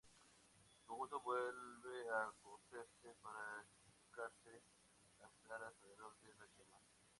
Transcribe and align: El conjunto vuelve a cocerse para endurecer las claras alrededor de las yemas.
El 0.73 0.83
conjunto 0.87 1.19
vuelve 1.21 2.09
a 2.09 2.33
cocerse 2.41 3.13
para 3.21 3.63
endurecer 3.93 4.59
las 5.19 5.29
claras 5.45 5.75
alrededor 5.77 6.17
de 6.23 6.33
las 6.39 6.49
yemas. 6.57 6.81